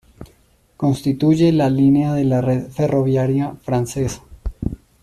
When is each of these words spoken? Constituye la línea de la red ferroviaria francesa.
Constituye 0.77 1.51
la 1.51 1.69
línea 1.69 2.15
de 2.15 2.23
la 2.25 2.41
red 2.41 2.69
ferroviaria 2.71 3.53
francesa. 3.63 4.23